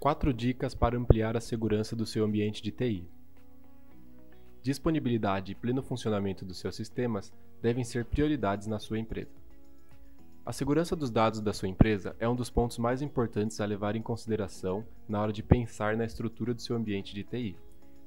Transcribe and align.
4 0.00 0.32
dicas 0.32 0.74
para 0.74 0.96
ampliar 0.96 1.36
a 1.36 1.40
segurança 1.40 1.96
do 1.96 2.06
seu 2.06 2.24
ambiente 2.24 2.62
de 2.62 2.70
TI. 2.70 3.04
Disponibilidade 4.62 5.50
e 5.50 5.54
pleno 5.56 5.82
funcionamento 5.82 6.44
dos 6.44 6.58
seus 6.58 6.76
sistemas 6.76 7.32
devem 7.60 7.82
ser 7.82 8.04
prioridades 8.04 8.68
na 8.68 8.78
sua 8.78 9.00
empresa. 9.00 9.32
A 10.46 10.52
segurança 10.52 10.94
dos 10.94 11.10
dados 11.10 11.40
da 11.40 11.52
sua 11.52 11.68
empresa 11.68 12.14
é 12.20 12.28
um 12.28 12.36
dos 12.36 12.48
pontos 12.48 12.78
mais 12.78 13.02
importantes 13.02 13.60
a 13.60 13.66
levar 13.66 13.96
em 13.96 14.02
consideração 14.02 14.86
na 15.08 15.20
hora 15.20 15.32
de 15.32 15.42
pensar 15.42 15.96
na 15.96 16.04
estrutura 16.04 16.54
do 16.54 16.62
seu 16.62 16.76
ambiente 16.76 17.12
de 17.12 17.24
TI. 17.24 17.56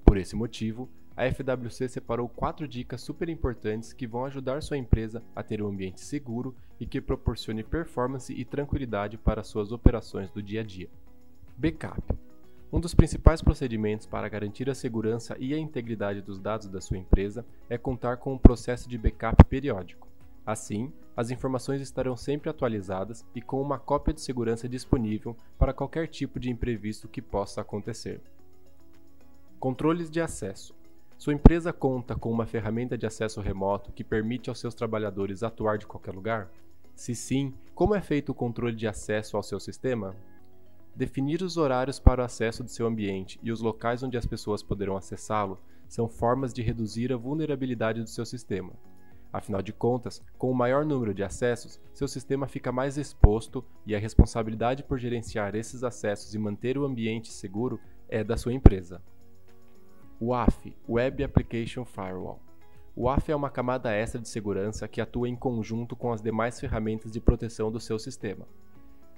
Por 0.05 0.15
esse 0.15 0.33
motivo, 0.33 0.89
a 1.15 1.25
FWC 1.29 1.89
separou 1.89 2.29
quatro 2.29 2.69
dicas 2.69 3.01
super 3.01 3.27
importantes 3.27 3.91
que 3.91 4.07
vão 4.07 4.23
ajudar 4.23 4.63
sua 4.63 4.77
empresa 4.77 5.21
a 5.35 5.44
ter 5.44 5.61
um 5.61 5.67
ambiente 5.67 5.99
seguro 5.99 6.55
e 6.80 6.85
que 6.85 7.02
proporcione 7.02 7.63
performance 7.63 8.33
e 8.33 8.45
tranquilidade 8.45 9.17
para 9.17 9.44
suas 9.44 9.73
operações 9.73 10.31
do 10.31 10.41
dia 10.41 10.61
a 10.61 10.63
dia. 10.63 10.89
Backup. 11.61 12.01
Um 12.73 12.79
dos 12.79 12.95
principais 12.95 13.39
procedimentos 13.39 14.07
para 14.07 14.27
garantir 14.27 14.67
a 14.67 14.73
segurança 14.73 15.38
e 15.39 15.53
a 15.53 15.59
integridade 15.59 16.19
dos 16.19 16.39
dados 16.39 16.67
da 16.67 16.81
sua 16.81 16.97
empresa 16.97 17.45
é 17.69 17.77
contar 17.77 18.17
com 18.17 18.33
um 18.33 18.38
processo 18.38 18.89
de 18.89 18.97
backup 18.97 19.45
periódico. 19.45 20.07
Assim, 20.43 20.91
as 21.16 21.29
informações 21.29 21.79
estarão 21.79 22.17
sempre 22.17 22.49
atualizadas 22.49 23.23
e 23.35 23.43
com 23.43 23.61
uma 23.61 23.77
cópia 23.77 24.11
de 24.11 24.21
segurança 24.21 24.67
disponível 24.67 25.38
para 25.59 25.71
qualquer 25.71 26.07
tipo 26.07 26.39
de 26.39 26.49
imprevisto 26.49 27.07
que 27.07 27.21
possa 27.21 27.61
acontecer. 27.61 28.19
Controles 29.59 30.09
de 30.09 30.19
acesso. 30.19 30.73
Sua 31.16 31.35
empresa 31.35 31.71
conta 31.71 32.16
com 32.16 32.31
uma 32.31 32.47
ferramenta 32.47 32.97
de 32.97 33.05
acesso 33.05 33.39
remoto 33.39 33.91
que 33.91 34.03
permite 34.03 34.49
aos 34.49 34.59
seus 34.59 34.73
trabalhadores 34.73 35.43
atuar 35.43 35.77
de 35.77 35.85
qualquer 35.85 36.16
lugar? 36.16 36.49
Se 36.95 37.14
sim, 37.14 37.53
como 37.75 37.93
é 37.93 38.02
feito 38.02 38.30
o 38.30 38.36
controle 38.36 38.75
de 38.75 38.88
acesso 38.88 39.38
ao 39.38 39.43
seu 39.43 39.59
sistema? 39.59 40.16
Definir 40.95 41.42
os 41.42 41.58
horários 41.58 42.00
para 42.00 42.22
o 42.22 42.25
acesso 42.25 42.64
do 42.64 42.70
seu 42.70 42.86
ambiente 42.86 43.39
e 43.42 43.52
os 43.52 43.61
locais 43.61 44.03
onde 44.03 44.17
as 44.17 44.25
pessoas 44.25 44.61
poderão 44.61 44.98
acessá-lo 44.98 45.59
são 45.88 46.08
formas 46.08 46.53
de 46.53 46.61
reduzir 46.61 47.11
a 47.11 47.17
vulnerabilidade 47.17 48.02
do 48.02 48.09
seu 48.09 48.25
sistema. 48.25 48.73
Afinal 49.31 49.61
de 49.61 49.72
contas, 49.72 50.22
com 50.38 50.52
o 50.52 50.56
maior 50.56 50.83
número 50.86 51.14
de 51.14 51.23
acessos, 51.23 51.80
seu 51.94 52.08
sistema 52.08 52.48
fica 52.48 52.72
mais 52.72 52.98
exposto 52.98 53.64
e 53.86 53.95
a 53.95 54.00
responsabilidade 54.00 54.83
por 54.83 55.00
gerenciar 55.00 55.56
esses 55.56 55.83
acessos 55.83 56.33
e 56.33 56.39
manter 56.39 56.78
o 56.78 56.86
ambiente 56.86 57.31
seguro 57.31 57.80
é 58.09 58.23
da 58.23 58.36
sua 58.36 58.53
empresa. 58.53 59.02
WAF 60.22 60.76
Web 60.88 61.23
Application 61.23 61.86
Firewall 61.86 62.42
o 62.94 63.03
WAF 63.03 63.31
é 63.31 63.36
uma 63.36 63.50
camada 63.50 63.94
extra 63.94 64.20
de 64.20 64.28
segurança 64.28 64.88
que 64.88 65.00
atua 65.00 65.30
em 65.30 65.36
conjunto 65.36 65.95
com 65.95 66.11
as 66.11 66.22
demais 66.22 66.59
ferramentas 66.59 67.11
de 67.11 67.22
proteção 67.22 67.72
do 67.72 67.80
seu 67.80 67.98
sistema. 67.98 68.45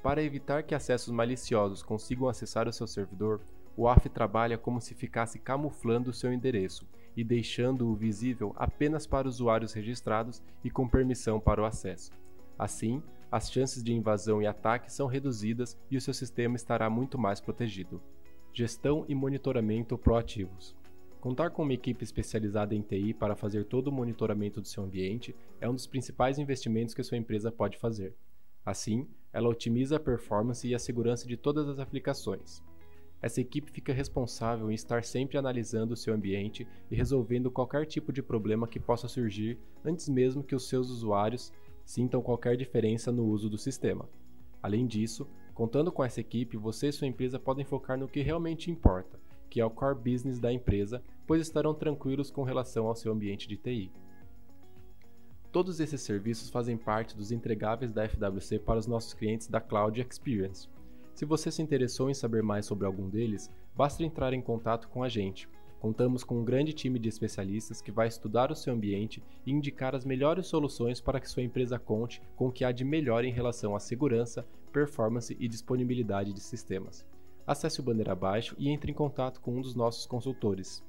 Para 0.04 0.22
evitar 0.22 0.64
que 0.64 0.76
acessos 0.76 1.14
maliciosos 1.14 1.82
consigam 1.82 2.28
acessar 2.28 2.68
o 2.68 2.74
seu 2.74 2.86
servidor, 2.86 3.40
o 3.78 3.88
AF 3.88 4.10
trabalha 4.10 4.58
como 4.58 4.82
se 4.82 4.94
ficasse 4.94 5.40
camuflando 5.40 6.10
o 6.10 6.14
seu 6.14 6.34
endereço 6.34 6.86
e 7.16 7.24
deixando-o 7.24 7.96
visível 7.96 8.54
apenas 8.58 9.08
para 9.08 9.30
usuários 9.30 9.72
registrados 9.72 10.44
e 10.62 10.70
com 10.70 10.90
permissão 10.90 11.40
para 11.40 11.62
o 11.62 11.66
acesso. 11.66 12.12
Assim, 12.60 13.02
as 13.32 13.50
chances 13.50 13.82
de 13.82 13.94
invasão 13.94 14.42
e 14.42 14.46
ataque 14.46 14.92
são 14.92 15.08
reduzidas 15.08 15.80
e 15.90 15.96
o 15.96 16.02
seu 16.02 16.14
sistema 16.14 16.58
estará 16.58 16.90
muito 16.90 17.18
mais 17.18 17.40
protegido. 17.40 18.02
Gestão 18.52 19.06
e 19.08 19.16
monitoramento 19.16 19.98
proativos. 19.98 20.76
Contar 21.22 21.52
com 21.52 21.64
uma 21.64 21.74
equipe 21.74 22.04
especializada 22.04 22.76
em 22.76 22.82
TI 22.82 23.14
para 23.14 23.38
fazer 23.38 23.64
todo 23.64 23.88
o 23.88 23.92
monitoramento 23.92 24.60
do 24.60 24.68
seu 24.68 24.84
ambiente 24.84 25.34
é 25.62 25.70
um 25.70 25.74
dos 25.74 25.88
principais 25.88 26.38
investimentos 26.38 26.94
que 26.94 27.04
sua 27.04 27.18
empresa 27.18 27.54
pode 27.54 27.78
fazer. 27.78 28.14
Assim, 28.66 29.08
ela 29.34 29.50
otimiza 29.50 29.98
a 29.98 30.00
performance 30.00 30.68
e 30.68 30.76
a 30.76 30.80
segurança 30.80 31.28
de 31.28 31.36
todas 31.36 31.68
as 31.68 31.80
aplicações. 31.80 32.64
Essa 33.22 33.42
equipe 33.42 33.72
fica 33.72 33.94
responsável 33.94 34.70
em 34.70 34.76
estar 34.76 35.04
sempre 35.04 35.38
analisando 35.38 35.94
o 35.94 35.98
seu 35.98 36.14
ambiente 36.14 36.68
e 36.92 36.96
resolvendo 36.96 37.50
qualquer 37.50 37.86
tipo 37.86 38.14
de 38.14 38.22
problema 38.22 38.68
que 38.68 38.80
possa 38.80 39.08
surgir 39.08 39.58
antes 39.84 40.08
mesmo 40.10 40.44
que 40.44 40.54
os 40.54 40.68
seus 40.68 40.90
usuários 40.90 41.52
sintam 41.86 42.22
qualquer 42.22 42.58
diferença 42.58 43.12
no 43.12 43.26
uso 43.26 43.50
do 43.50 43.58
sistema. 43.58 44.08
Além 44.62 44.86
disso, 44.86 45.28
contando 45.54 45.92
com 45.92 46.04
essa 46.04 46.22
equipe, 46.22 46.58
você 46.58 46.90
e 46.90 46.92
sua 46.92 47.08
empresa 47.08 47.40
podem 47.40 47.66
focar 47.66 47.98
no 47.98 48.08
que 48.08 48.22
realmente 48.22 48.70
importa, 48.70 49.20
que 49.50 49.62
é 49.62 49.66
o 49.66 49.70
core 49.70 49.96
business 49.96 50.40
da 50.40 50.52
empresa, 50.52 51.02
pois 51.26 51.42
estarão 51.42 51.74
tranquilos 51.74 52.30
com 52.30 52.44
relação 52.44 52.88
ao 52.88 52.96
seu 52.96 53.12
ambiente 53.12 53.48
de 53.48 53.56
TI. 53.56 53.92
Todos 55.54 55.80
esses 55.80 56.02
serviços 56.02 56.50
fazem 56.50 56.76
parte 56.76 57.16
dos 57.16 57.32
entregáveis 57.32 57.92
da 57.92 58.10
FWC 58.10 58.58
para 58.58 58.80
os 58.80 58.88
nossos 58.88 59.14
clientes 59.14 59.48
da 59.48 59.62
Cloud 59.62 60.02
Experience. 60.02 60.68
Se 61.14 61.26
você 61.26 61.52
se 61.52 61.62
interessou 61.62 62.10
em 62.10 62.14
saber 62.16 62.42
mais 62.42 62.66
sobre 62.66 62.88
algum 62.88 63.08
deles, 63.08 63.52
basta 63.76 64.04
entrar 64.04 64.34
em 64.34 64.42
contato 64.42 64.90
com 64.90 65.04
a 65.04 65.08
gente. 65.08 65.48
Contamos 65.80 66.24
com 66.24 66.40
um 66.40 66.44
grande 66.44 66.74
time 66.74 66.98
de 66.98 67.08
especialistas 67.08 67.84
que 67.84 67.92
vai 67.92 68.08
estudar 68.08 68.52
o 68.52 68.56
seu 68.56 68.74
ambiente 68.74 69.22
e 69.46 69.52
indicar 69.52 69.94
as 69.94 70.04
melhores 70.04 70.48
soluções 70.48 71.00
para 71.00 71.20
que 71.20 71.30
sua 71.30 71.44
empresa 71.44 71.78
conte 71.78 72.20
com 72.36 72.48
o 72.48 72.52
que 72.52 72.66
há 72.66 72.72
de 72.72 72.84
melhor 72.84 73.24
em 73.24 73.32
relação 73.32 73.76
à 73.76 73.80
segurança, 73.80 74.44
performance 74.72 75.38
e 75.40 75.48
disponibilidade 75.48 76.34
de 76.34 76.40
sistemas. 76.40 77.06
Acesse 77.46 77.80
o 77.80 77.84
banner 77.84 78.10
abaixo 78.10 78.56
e 78.58 78.70
entre 78.70 78.90
em 78.90 78.96
contato 78.96 79.40
com 79.40 79.56
um 79.58 79.62
dos 79.62 79.76
nossos 79.76 80.08
consultores. 80.08 80.84